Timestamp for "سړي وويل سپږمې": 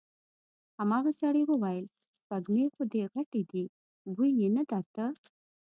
1.21-2.65